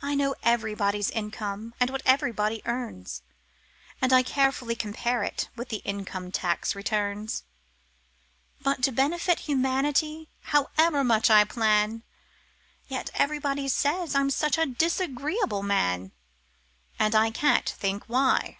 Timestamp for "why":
18.04-18.58